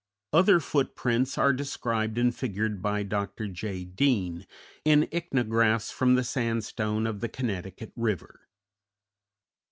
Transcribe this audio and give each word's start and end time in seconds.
Other 0.33 0.59
footprints 0.59 1.37
are 1.37 1.53
described 1.53 2.17
and 2.17 2.33
figured 2.33 2.81
by 2.81 3.03
Dr. 3.03 3.47
J. 3.47 3.83
Deane 3.83 4.47
in 4.83 5.03
"Ichnographs 5.11 5.91
from 5.93 6.15
the 6.15 6.23
Sandstone 6.23 7.05
of 7.05 7.19
the 7.19 7.29
Connecticut 7.29 7.91
River." 7.95 8.47